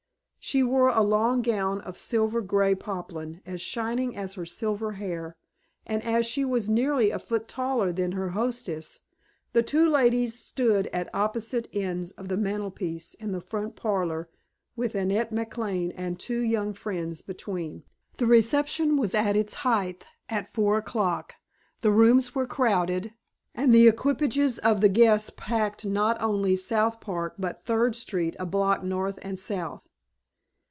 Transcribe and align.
She 0.43 0.63
wore 0.63 0.89
a 0.89 1.03
long 1.03 1.43
gown 1.43 1.81
of 1.81 1.95
silver 1.99 2.41
gray 2.41 2.73
poplin 2.73 3.41
as 3.45 3.61
shining 3.61 4.17
as 4.17 4.33
her 4.33 4.45
silver 4.45 4.93
hair; 4.93 5.35
and 5.85 6.03
as 6.03 6.25
she 6.25 6.43
was 6.43 6.67
nearly 6.67 7.11
a 7.11 7.19
foot 7.19 7.47
taller 7.47 7.93
than 7.93 8.13
her 8.13 8.29
hostess, 8.29 9.01
the 9.53 9.61
two 9.61 9.87
ladies 9.87 10.33
stood 10.33 10.87
at 10.87 11.13
opposite 11.13 11.69
ends 11.71 12.09
of 12.13 12.27
the 12.27 12.37
mantelpiece 12.37 13.13
in 13.13 13.33
the 13.33 13.39
front 13.39 13.75
parlor 13.75 14.29
with 14.75 14.95
Annette 14.95 15.31
McLane 15.31 15.93
and 15.95 16.19
two 16.19 16.39
young 16.39 16.73
friends 16.73 17.21
between. 17.21 17.83
The 18.17 18.25
reception 18.25 18.97
was 18.97 19.13
at 19.13 19.35
its 19.37 19.53
height 19.53 20.05
at 20.27 20.51
four 20.51 20.75
o'clock. 20.75 21.35
The 21.81 21.91
rooms 21.91 22.33
were 22.33 22.47
crowded, 22.47 23.13
and 23.53 23.71
the 23.73 23.87
equipages 23.87 24.57
of 24.57 24.81
the 24.81 24.89
guests 24.89 25.29
packed 25.37 25.85
not 25.85 26.19
only 26.19 26.55
South 26.55 26.99
Park 26.99 27.35
but 27.37 27.61
Third 27.61 27.95
Street 27.95 28.35
a 28.39 28.47
block 28.47 28.83
north 28.83 29.19
and 29.21 29.39
south. 29.39 29.83